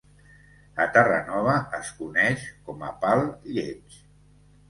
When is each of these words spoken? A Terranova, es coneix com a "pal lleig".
A 0.83 0.87
Terranova, 0.93 1.57
es 1.81 1.91
coneix 1.99 2.45
com 2.69 2.83
a 2.87 2.89
"pal 3.05 3.23
lleig". 3.59 4.01